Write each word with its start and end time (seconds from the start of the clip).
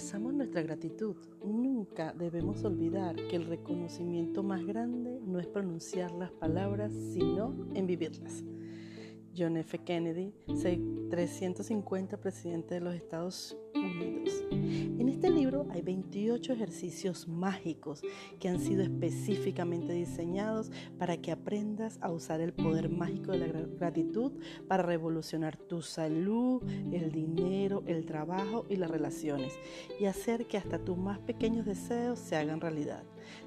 expresamos 0.00 0.32
nuestra 0.32 0.62
gratitud, 0.62 1.14
nunca 1.44 2.14
debemos 2.14 2.64
olvidar 2.64 3.16
que 3.16 3.36
el 3.36 3.44
reconocimiento 3.44 4.42
más 4.42 4.64
grande 4.64 5.20
no 5.26 5.38
es 5.38 5.46
pronunciar 5.46 6.10
las 6.12 6.30
palabras, 6.32 6.90
sino 7.12 7.54
en 7.74 7.86
vivirlas. 7.86 8.42
John 9.36 9.58
F. 9.58 9.76
Kennedy, 9.84 10.32
350 11.10 12.16
presidente 12.16 12.76
de 12.76 12.80
los 12.80 12.94
Estados 12.94 13.52
Unidos. 13.52 13.69
En 14.98 15.08
este 15.08 15.30
libro 15.30 15.66
hay 15.70 15.80
28 15.82 16.52
ejercicios 16.52 17.26
mágicos 17.26 18.02
que 18.38 18.48
han 18.48 18.60
sido 18.60 18.82
específicamente 18.82 19.92
diseñados 19.92 20.70
para 20.98 21.16
que 21.16 21.32
aprendas 21.32 21.98
a 22.02 22.10
usar 22.10 22.40
el 22.40 22.52
poder 22.52 22.90
mágico 22.90 23.32
de 23.32 23.38
la 23.38 23.46
gratitud 23.46 24.32
para 24.68 24.82
revolucionar 24.82 25.56
tu 25.56 25.82
salud, 25.82 26.62
el 26.92 27.10
dinero, 27.10 27.82
el 27.86 28.04
trabajo 28.04 28.66
y 28.68 28.76
las 28.76 28.90
relaciones 28.90 29.54
y 29.98 30.04
hacer 30.04 30.46
que 30.46 30.58
hasta 30.58 30.78
tus 30.78 30.98
más 30.98 31.18
pequeños 31.18 31.64
deseos 31.64 32.18
se 32.18 32.36
hagan 32.36 32.60
realidad. 32.60 33.02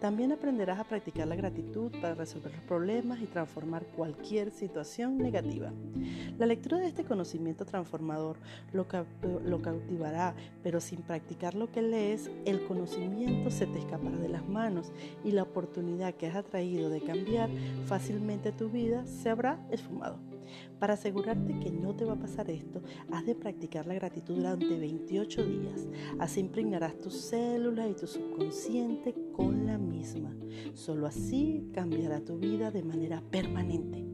También 0.00 0.32
aprenderás 0.32 0.78
a 0.78 0.84
practicar 0.84 1.26
la 1.26 1.36
gratitud 1.36 1.90
para 2.00 2.14
resolver 2.14 2.52
los 2.52 2.62
problemas 2.62 3.20
y 3.20 3.26
transformar 3.26 3.86
cualquier 3.86 4.50
situación 4.50 5.18
negativa. 5.18 5.72
La 6.38 6.46
lectura 6.46 6.78
de 6.78 6.88
este 6.88 7.04
conocimiento 7.04 7.64
transformador 7.64 8.38
lo, 8.72 8.86
lo 9.44 9.62
cautivará, 9.62 10.17
pero 10.62 10.80
sin 10.80 11.02
practicar 11.02 11.54
lo 11.54 11.70
que 11.70 11.82
lees, 11.82 12.30
el 12.44 12.64
conocimiento 12.64 13.50
se 13.50 13.66
te 13.66 13.78
escapará 13.78 14.16
de 14.16 14.28
las 14.28 14.46
manos 14.48 14.92
y 15.24 15.32
la 15.32 15.42
oportunidad 15.42 16.14
que 16.14 16.26
has 16.26 16.36
atraído 16.36 16.90
de 16.90 17.00
cambiar 17.00 17.50
fácilmente 17.86 18.52
tu 18.52 18.68
vida 18.68 19.06
se 19.06 19.30
habrá 19.30 19.58
esfumado. 19.70 20.27
Para 20.78 20.94
asegurarte 20.94 21.58
que 21.58 21.70
no 21.70 21.94
te 21.94 22.04
va 22.04 22.14
a 22.14 22.18
pasar 22.18 22.50
esto, 22.50 22.82
has 23.10 23.26
de 23.26 23.34
practicar 23.34 23.86
la 23.86 23.94
gratitud 23.94 24.36
durante 24.36 24.78
28 24.78 25.44
días. 25.44 25.88
Así 26.18 26.40
impregnarás 26.40 26.98
tus 26.98 27.14
células 27.14 27.90
y 27.90 27.94
tu 27.94 28.06
subconsciente 28.06 29.14
con 29.32 29.66
la 29.66 29.78
misma. 29.78 30.34
Solo 30.74 31.06
así 31.06 31.70
cambiará 31.72 32.20
tu 32.20 32.38
vida 32.38 32.70
de 32.70 32.82
manera 32.82 33.22
permanente. 33.30 34.04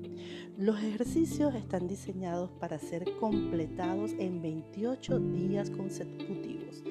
Los 0.57 0.79
ejercicios 0.79 1.53
están 1.57 1.89
diseñados 1.89 2.51
para 2.53 2.79
ser 2.79 3.05
completados 3.19 4.13
en 4.19 4.41
28 4.41 5.19
días 5.19 5.69
consecutivos. 5.71 6.85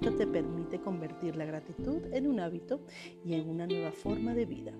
Esto 0.00 0.16
te 0.16 0.26
permite 0.26 0.80
convertir 0.80 1.36
la 1.36 1.44
gratitud 1.44 2.00
en 2.14 2.26
un 2.26 2.40
hábito 2.40 2.80
y 3.22 3.34
en 3.34 3.50
una 3.50 3.66
nueva 3.66 3.92
forma 3.92 4.32
de 4.32 4.46
vida. 4.46 4.72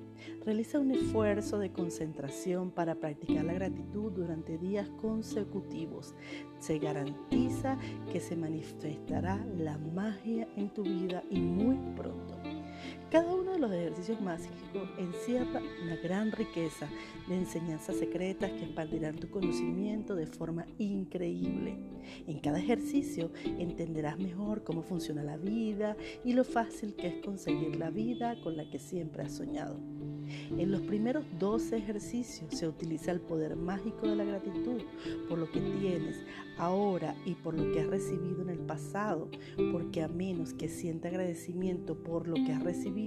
Realiza 0.46 0.80
un 0.80 0.92
esfuerzo 0.92 1.58
de 1.58 1.70
concentración 1.72 2.70
para 2.70 2.94
practicar 2.94 3.44
la 3.44 3.52
gratitud 3.52 4.12
durante 4.12 4.56
días 4.56 4.88
consecutivos. 4.98 6.14
Se 6.58 6.78
garantiza 6.78 7.76
que 8.10 8.18
se 8.18 8.34
manifestará 8.34 9.44
la 9.58 9.76
magia 9.76 10.48
en 10.56 10.72
tu 10.72 10.84
vida 10.84 11.22
y 11.28 11.38
muy 11.38 11.76
pronto. 11.94 12.38
Cada 13.10 13.34
uno 13.34 13.52
de 13.52 13.58
los 13.58 13.72
ejercicios 13.72 14.20
mágicos 14.20 14.56
encierra 14.96 15.60
una 15.82 15.96
gran 15.96 16.30
riqueza 16.30 16.88
de 17.28 17.38
enseñanzas 17.38 17.96
secretas 17.96 18.52
que 18.52 18.66
expandirán 18.66 19.16
tu 19.16 19.28
conocimiento 19.28 20.14
de 20.14 20.26
forma 20.26 20.64
increíble. 20.78 21.76
En 22.28 22.38
cada 22.38 22.60
ejercicio 22.60 23.32
entenderás 23.44 24.16
mejor 24.16 24.62
cómo 24.62 24.82
funciona 24.82 25.24
la 25.24 25.36
vida 25.36 25.96
y 26.24 26.34
lo 26.34 26.44
fácil 26.44 26.94
que 26.94 27.08
es 27.08 27.24
conseguir 27.24 27.74
la 27.76 27.90
vida 27.90 28.40
con 28.42 28.56
la 28.56 28.70
que 28.70 28.78
siempre 28.78 29.24
has 29.24 29.32
soñado. 29.32 29.80
En 30.56 30.70
los 30.70 30.82
primeros 30.82 31.24
12 31.38 31.76
ejercicios 31.76 32.54
se 32.54 32.68
utiliza 32.68 33.10
el 33.10 33.20
poder 33.20 33.56
mágico 33.56 34.06
de 34.06 34.16
la 34.16 34.24
gratitud 34.24 34.82
por 35.28 35.38
lo 35.38 35.50
que 35.50 35.60
tienes 35.60 36.24
ahora 36.58 37.16
y 37.24 37.34
por 37.34 37.54
lo 37.54 37.72
que 37.72 37.80
has 37.80 37.86
recibido 37.86 38.42
en 38.42 38.50
el 38.50 38.58
pasado, 38.58 39.28
porque 39.72 40.02
a 40.02 40.08
menos 40.08 40.54
que 40.54 40.68
sienta 40.68 41.08
agradecimiento 41.08 41.96
por 41.96 42.28
lo 42.28 42.34
que 42.34 42.52
has 42.52 42.62
recibido, 42.62 42.99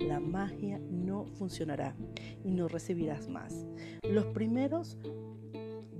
la 0.00 0.20
magia 0.20 0.80
no 0.90 1.26
funcionará 1.26 1.94
y 2.44 2.50
no 2.50 2.68
recibirás 2.68 3.28
más. 3.28 3.66
Los 4.02 4.26
primeros 4.26 4.98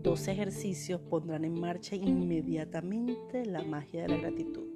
12 0.03 0.33
ejercicios 0.33 1.01
pondrán 1.01 1.45
en 1.45 1.59
marcha 1.59 1.97
inmediatamente 1.97 3.45
la 3.45 3.63
magia 3.63 4.03
de 4.03 4.09
la 4.09 4.17
gratitud. 4.17 4.69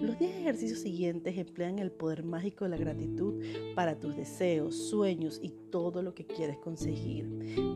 Los 0.00 0.18
10 0.18 0.36
ejercicios 0.36 0.80
siguientes 0.80 1.36
emplean 1.38 1.78
el 1.78 1.92
poder 1.92 2.24
mágico 2.24 2.64
de 2.64 2.70
la 2.70 2.76
gratitud 2.76 3.42
para 3.74 3.98
tus 3.98 4.16
deseos, 4.16 4.74
sueños 4.88 5.38
y 5.42 5.50
todo 5.70 6.02
lo 6.02 6.14
que 6.14 6.26
quieres 6.26 6.58
conseguir. 6.58 7.26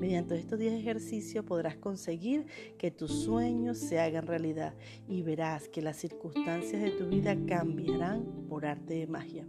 Mediante 0.00 0.36
estos 0.36 0.58
10 0.58 0.72
ejercicios 0.74 1.44
podrás 1.44 1.76
conseguir 1.76 2.46
que 2.78 2.90
tus 2.90 3.12
sueños 3.12 3.78
se 3.78 4.00
hagan 4.00 4.26
realidad 4.26 4.74
y 5.06 5.22
verás 5.22 5.68
que 5.68 5.82
las 5.82 5.96
circunstancias 5.96 6.82
de 6.82 6.90
tu 6.90 7.06
vida 7.06 7.36
cambiarán 7.46 8.24
por 8.48 8.66
arte 8.66 8.94
de 8.94 9.06
magia. 9.06 9.46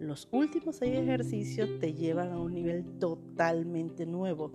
Los 0.00 0.28
últimos 0.30 0.76
seis 0.76 0.96
ejercicios 0.96 1.68
te 1.80 1.92
llevan 1.92 2.30
a 2.30 2.38
un 2.38 2.54
nivel 2.54 2.84
totalmente 3.00 4.06
nuevo, 4.06 4.52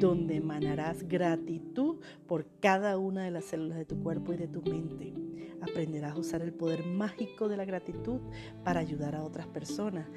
donde 0.00 0.36
emanarás 0.36 1.06
gratitud 1.06 1.96
por 2.26 2.46
cada 2.60 2.96
una 2.96 3.24
de 3.24 3.30
las 3.30 3.44
células 3.44 3.76
de 3.76 3.84
tu 3.84 4.02
cuerpo 4.02 4.32
y 4.32 4.38
de 4.38 4.48
tu 4.48 4.62
mente. 4.62 5.12
Aprenderás 5.60 6.14
a 6.14 6.18
usar 6.18 6.40
el 6.40 6.54
poder 6.54 6.86
mágico 6.86 7.46
de 7.48 7.58
la 7.58 7.66
gratitud 7.66 8.20
para 8.64 8.80
ayudar 8.80 9.14
a 9.14 9.22
otras 9.22 9.46
personas, 9.46 10.08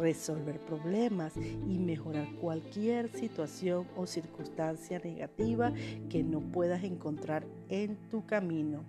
resolver 0.00 0.60
problemas 0.60 1.34
y 1.36 1.78
mejorar 1.78 2.28
cualquier 2.34 3.10
situación 3.12 3.86
o 3.96 4.06
circunstancia 4.06 4.98
negativa 4.98 5.72
que 6.10 6.22
no 6.22 6.40
puedas 6.40 6.84
encontrar 6.84 7.46
en 7.70 7.96
tu 8.10 8.26
camino. 8.26 8.84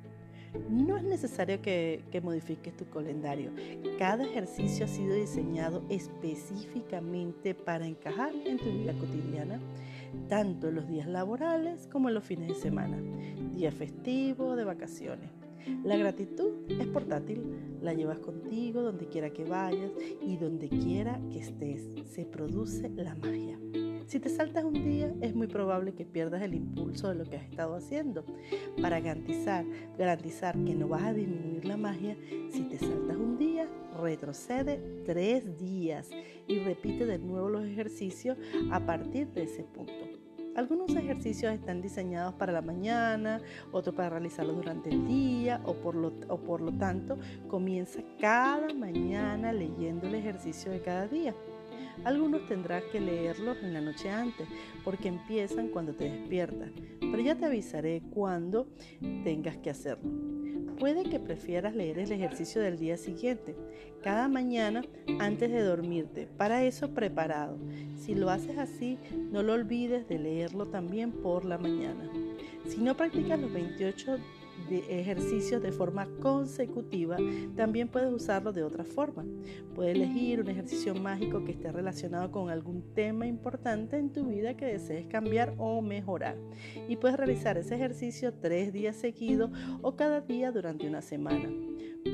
No 0.69 0.97
es 0.97 1.03
necesario 1.03 1.61
que, 1.61 2.01
modifiques 2.23 2.75
tu 2.75 2.89
calendario. 2.89 3.51
Cada 3.97 4.23
ejercicio 4.23 4.85
ha 4.85 4.87
sido 4.87 5.15
diseñado 5.15 5.83
específicamente 5.89 7.53
para 7.53 7.85
encajar 7.85 8.33
en 8.45 8.57
tu 8.57 8.65
vida 8.65 8.93
cotidiana, 8.93 9.59
tanto 10.27 10.69
en 10.69 10.75
los 10.75 10.87
días 10.87 11.07
laborales 11.07 11.87
como 11.91 12.09
en 12.09 12.15
los 12.15 12.23
fines 12.23 12.47
de 12.49 12.55
semana, 12.55 12.97
día 13.53 13.71
festivo, 13.71 14.55
de 14.55 14.63
vacaciones. 14.63 15.29
La 15.83 15.97
gratitud 15.97 16.53
es 16.69 16.87
portátil, 16.87 17.77
la 17.81 17.93
llevas 17.93 18.19
contigo 18.19 18.81
donde 18.81 19.07
quiera 19.07 19.31
que 19.31 19.43
vayas 19.43 19.91
y 20.21 20.37
donde 20.37 20.69
quiera 20.69 21.19
que 21.31 21.39
estés. 21.39 21.83
Se 22.05 22.25
produce 22.25 22.89
la 22.89 23.15
magia. 23.15 23.59
Si 24.07 24.21
te 24.21 24.29
saltas 24.29 24.63
un 24.63 24.85
día, 24.85 25.13
es 25.19 25.35
muy 25.35 25.47
probable 25.47 25.93
que 25.93 26.05
pierdas 26.05 26.41
el 26.41 26.53
impulso 26.53 27.09
de 27.09 27.15
lo 27.15 27.25
que 27.25 27.35
has 27.35 27.43
estado 27.43 27.75
haciendo. 27.75 28.23
Para 28.81 29.01
garantizar, 29.01 29.65
garantizar 29.97 30.55
que 30.63 30.73
no 30.73 30.87
vas 30.87 31.03
a 31.03 31.13
disminuir 31.13 31.65
la 31.65 31.75
magia, 31.75 32.15
si 32.49 32.61
te 32.69 32.79
saltas 32.79 33.17
un 33.17 33.37
día, 33.37 33.67
retrocede 34.01 35.03
tres 35.05 35.59
días 35.59 36.09
y 36.47 36.59
repite 36.59 37.05
de 37.05 37.19
nuevo 37.19 37.49
los 37.49 37.65
ejercicios 37.65 38.37
a 38.71 38.79
partir 38.79 39.27
de 39.33 39.43
ese 39.43 39.63
punto. 39.63 39.91
Algunos 40.55 40.95
ejercicios 40.95 41.53
están 41.53 41.81
diseñados 41.81 42.33
para 42.35 42.53
la 42.53 42.61
mañana, 42.61 43.41
otros 43.73 43.93
para 43.93 44.09
realizarlos 44.11 44.55
durante 44.55 44.89
el 44.89 45.05
día 45.05 45.61
o 45.65 45.73
por, 45.73 45.95
lo, 45.95 46.13
o 46.29 46.37
por 46.37 46.61
lo 46.61 46.71
tanto 46.71 47.19
comienza 47.49 48.01
cada 48.21 48.73
mañana 48.73 49.51
leyendo 49.51 50.07
el 50.07 50.15
ejercicio 50.15 50.71
de 50.71 50.81
cada 50.81 51.07
día. 51.07 51.35
Algunos 52.03 52.45
tendrás 52.45 52.83
que 52.85 52.99
leerlos 52.99 53.57
en 53.61 53.73
la 53.73 53.81
noche 53.81 54.09
antes, 54.09 54.47
porque 54.83 55.07
empiezan 55.07 55.69
cuando 55.69 55.93
te 55.93 56.09
despiertas, 56.09 56.71
pero 56.99 57.19
ya 57.19 57.35
te 57.35 57.45
avisaré 57.45 58.01
cuando 58.13 58.67
tengas 59.23 59.57
que 59.57 59.69
hacerlo. 59.69 60.09
Puede 60.79 61.03
que 61.03 61.19
prefieras 61.19 61.75
leer 61.75 61.97
el 61.97 62.11
ejercicio 62.11 62.61
del 62.61 62.77
día 62.77 62.97
siguiente, 62.97 63.55
cada 64.03 64.27
mañana 64.27 64.83
antes 65.19 65.51
de 65.51 65.61
dormirte, 65.61 66.27
para 66.37 66.63
eso 66.63 66.91
preparado. 66.93 67.57
Si 67.95 68.13
lo 68.13 68.29
haces 68.29 68.59
así, 68.59 68.99
no 69.31 69.41
lo 69.41 69.53
olvides 69.53 70.07
de 70.07 70.19
leerlo 70.19 70.67
también 70.67 71.11
por 71.11 71.45
la 71.45 71.57
mañana. 71.57 72.07
Si 72.67 72.77
no 72.77 72.95
practicas 72.95 73.39
los 73.39 73.51
28 73.51 74.17
de 74.69 74.99
ejercicios 74.99 75.61
de 75.61 75.71
forma 75.71 76.07
consecutiva, 76.21 77.17
también 77.55 77.87
puedes 77.87 78.11
usarlo 78.11 78.51
de 78.51 78.63
otra 78.63 78.83
forma. 78.83 79.25
Puedes 79.75 79.95
elegir 79.95 80.41
un 80.41 80.49
ejercicio 80.49 80.93
mágico 80.95 81.43
que 81.45 81.53
esté 81.53 81.71
relacionado 81.71 82.31
con 82.31 82.49
algún 82.49 82.93
tema 82.93 83.27
importante 83.27 83.97
en 83.97 84.11
tu 84.11 84.25
vida 84.25 84.57
que 84.57 84.65
desees 84.65 85.07
cambiar 85.07 85.53
o 85.57 85.81
mejorar. 85.81 86.37
Y 86.87 86.97
puedes 86.97 87.17
realizar 87.17 87.57
ese 87.57 87.75
ejercicio 87.75 88.33
tres 88.33 88.73
días 88.73 88.95
seguidos 88.95 89.51
o 89.81 89.95
cada 89.95 90.21
día 90.21 90.51
durante 90.51 90.87
una 90.87 91.01
semana. 91.01 91.49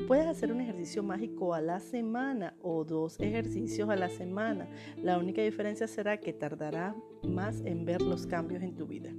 Puedes 0.06 0.26
hacer 0.26 0.52
un 0.52 0.60
ejercicio 0.60 1.02
mágico 1.02 1.54
a 1.54 1.62
la 1.62 1.80
semana 1.80 2.54
o 2.60 2.84
dos 2.84 3.18
ejercicios 3.20 3.88
a 3.88 3.96
la 3.96 4.10
semana. 4.10 4.68
La 5.02 5.18
única 5.18 5.40
diferencia 5.42 5.86
será 5.86 6.18
que 6.18 6.32
tardará 6.32 6.94
más 7.22 7.62
en 7.64 7.84
ver 7.84 8.02
los 8.02 8.26
cambios 8.26 8.62
en 8.62 8.76
tu 8.76 8.86
vida. 8.86 9.10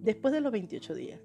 Después 0.00 0.32
de 0.32 0.40
los 0.40 0.50
28 0.52 0.94
días. 0.94 1.20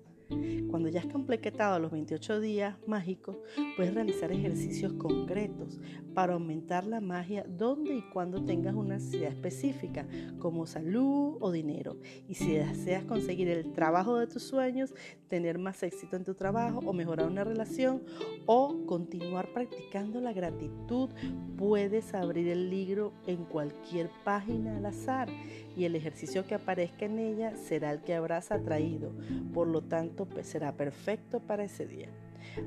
Cuando 0.70 0.90
ya 0.90 1.00
has 1.00 1.08
completado 1.08 1.80
los 1.80 1.92
28 1.92 2.40
días 2.42 2.76
mágicos, 2.86 3.38
puedes 3.76 3.94
realizar 3.94 4.32
ejercicios 4.32 4.94
concretos 4.94 5.80
para 6.14 6.34
aumentar 6.34 6.86
la 6.86 7.02
magia 7.02 7.46
donde 7.48 7.96
y 7.96 8.02
cuando 8.10 8.44
tengas 8.44 8.76
una 8.76 8.96
necesidad 8.96 9.32
específica, 9.32 10.06
como 10.40 10.66
salud 10.66 11.38
o 11.40 11.52
dinero. 11.52 11.98
Y 12.28 12.36
si 12.36 12.54
deseas 12.54 13.04
conseguir 13.06 13.48
el 13.48 13.72
trabajo 13.74 14.18
de 14.18 14.28
tus 14.28 14.44
sueños, 14.44 14.94
tener 15.28 15.58
más 15.58 15.82
éxito 15.84 16.16
en 16.16 16.24
tu 16.24 16.34
trabajo 16.34 16.80
o 16.86 16.94
mejorar 16.94 17.28
una 17.28 17.44
relación 17.44 18.04
o 18.46 18.86
continuar 18.86 19.54
practicando 19.54 20.20
la 20.22 20.34
gratitud, 20.34 21.10
puedes 21.58 22.14
abrir 22.14 22.48
el 22.50 22.70
libro 22.70 23.14
en 23.26 23.46
cualquier 23.46 24.10
página 24.24 24.78
al 24.78 24.86
azar 24.86 25.30
y 25.78 25.86
el 25.86 25.96
ejercicio 25.96 26.46
que 26.48 26.56
aparezca 26.56 27.06
en 27.06 27.20
ella 27.20 27.56
será 27.56 27.92
el 27.92 28.02
que 28.02 28.16
habrás 28.16 28.52
atraído. 28.52 29.12
Por 29.54 29.68
lo 29.68 29.82
tanto, 29.84 30.26
pues, 30.26 30.48
será 30.48 30.76
perfecto 30.76 31.40
para 31.40 31.64
ese 31.64 31.86
día. 31.86 32.10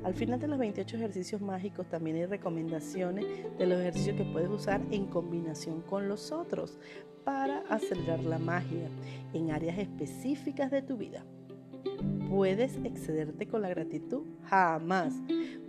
Al 0.03 0.13
final 0.13 0.39
de 0.39 0.47
los 0.47 0.57
28 0.57 0.95
ejercicios 0.95 1.41
mágicos 1.41 1.87
también 1.89 2.15
hay 2.15 2.25
recomendaciones 2.25 3.25
de 3.57 3.65
los 3.67 3.79
ejercicios 3.79 4.15
que 4.15 4.23
puedes 4.23 4.49
usar 4.49 4.81
en 4.91 5.07
combinación 5.07 5.81
con 5.81 6.07
los 6.07 6.31
otros 6.31 6.79
para 7.25 7.59
acelerar 7.69 8.23
la 8.23 8.39
magia 8.39 8.89
en 9.33 9.51
áreas 9.51 9.77
específicas 9.77 10.71
de 10.71 10.81
tu 10.81 10.95
vida. 10.95 11.25
¿Puedes 12.29 12.77
excederte 12.85 13.47
con 13.47 13.61
la 13.61 13.69
gratitud? 13.69 14.23
Jamás. 14.45 15.13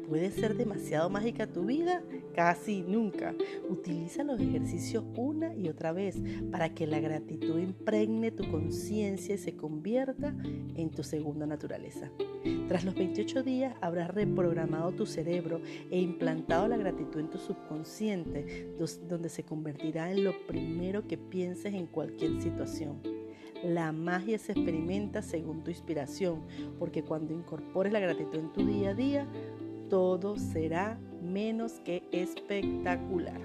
¿Puede 0.08 0.30
ser 0.30 0.56
demasiado 0.56 1.08
mágica 1.08 1.46
tu 1.46 1.66
vida? 1.66 2.02
Casi 2.34 2.82
nunca. 2.82 3.34
Utiliza 3.68 4.24
los 4.24 4.40
ejercicios 4.40 5.04
una 5.16 5.54
y 5.54 5.68
otra 5.68 5.92
vez 5.92 6.16
para 6.50 6.74
que 6.74 6.86
la 6.86 7.00
gratitud 7.00 7.58
impregne 7.58 8.30
tu 8.30 8.50
conciencia 8.50 9.34
y 9.34 9.38
se 9.38 9.56
convierta 9.56 10.34
en 10.76 10.90
tu 10.90 11.02
segunda 11.02 11.46
naturaleza. 11.46 12.10
Tras 12.68 12.84
los 12.84 12.94
28 12.94 13.42
días 13.42 13.74
habrás 13.80 14.10
reprogramado 14.10 14.92
tu 14.92 15.06
cerebro 15.06 15.60
e 15.90 16.00
implantado 16.00 16.68
la 16.68 16.76
gratitud 16.76 17.20
en 17.20 17.30
tu 17.30 17.38
subconsciente, 17.38 18.74
donde 19.08 19.28
se 19.28 19.44
convertirá 19.44 20.10
en 20.10 20.24
lo 20.24 20.32
primero 20.46 21.06
que 21.06 21.18
pienses 21.18 21.74
en 21.74 21.86
cualquier 21.86 22.40
situación. 22.42 23.00
La 23.62 23.92
magia 23.92 24.38
se 24.38 24.52
experimenta 24.52 25.22
según 25.22 25.62
tu 25.62 25.70
inspiración, 25.70 26.40
porque 26.80 27.04
cuando 27.04 27.32
incorpores 27.32 27.92
la 27.92 28.00
gratitud 28.00 28.34
en 28.34 28.52
tu 28.52 28.66
día 28.66 28.90
a 28.90 28.94
día, 28.94 29.26
todo 29.92 30.38
será 30.38 30.98
menos 31.20 31.78
que 31.80 32.02
espectacular. 32.12 33.38